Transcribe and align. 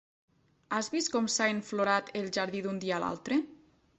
Has 0.77 0.87
vist 0.95 1.11
com 1.15 1.27
s'ha 1.33 1.49
enflorat 1.57 2.11
el 2.21 2.33
jardí 2.39 2.65
d'un 2.67 2.83
dia 2.87 2.97
a 3.01 3.03
l'altre? 3.07 3.41